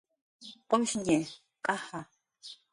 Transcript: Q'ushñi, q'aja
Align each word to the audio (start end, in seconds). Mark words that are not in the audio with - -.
Q'ushñi, 0.69 1.19
q'aja 1.65 2.01